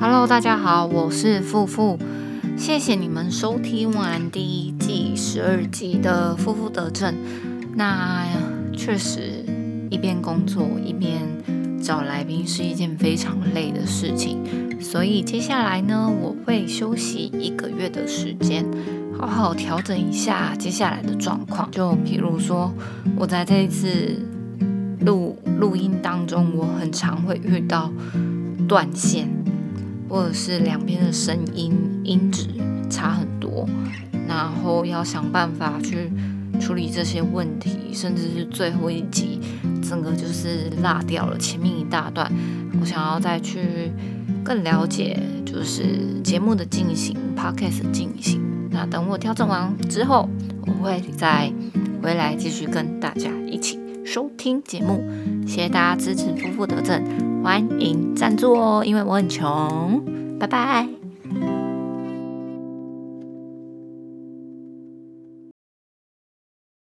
[0.00, 1.98] Hello，大家好，我是富富，
[2.56, 7.12] 谢谢你们收听完第一季十二集的《富富得正》。
[7.74, 8.24] 那
[8.72, 9.44] 确实
[9.90, 11.20] 一边工作一边
[11.82, 14.38] 找来宾是一件非常累的事情，
[14.80, 18.64] 所以接下来呢，我会休息一个月的时间，
[19.18, 21.68] 好好调整一下接下来的状况。
[21.72, 22.72] 就比如说，
[23.16, 24.22] 我在这一次
[25.00, 27.92] 录录音当中，我很常会遇到
[28.68, 29.28] 断线。
[30.08, 31.72] 或者是两边的声音
[32.04, 32.46] 音质
[32.88, 33.68] 差很多，
[34.26, 36.10] 然后要想办法去
[36.60, 39.40] 处理这些问题，甚至是最后一集
[39.82, 42.30] 整个就是落掉了前面一大段，
[42.80, 43.92] 我想要再去
[44.42, 48.40] 更了解就是节目的进行，podcast 进行。
[48.70, 50.28] 那等我调整完之后，
[50.66, 51.52] 我会再
[52.02, 53.78] 回来继续跟大家一起
[54.18, 55.00] 收听节目。
[55.46, 57.00] 谢谢大家支持夫妇得正。
[57.44, 60.04] 欢迎赞助哦，因为我很穷。
[60.40, 60.97] 拜拜。